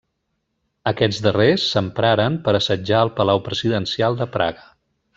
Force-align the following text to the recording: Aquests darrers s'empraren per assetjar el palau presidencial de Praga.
Aquests 0.91 1.19
darrers 1.25 1.67
s'empraren 1.75 2.39
per 2.49 2.57
assetjar 2.61 3.05
el 3.09 3.15
palau 3.21 3.45
presidencial 3.51 4.19
de 4.25 4.33
Praga. 4.39 4.69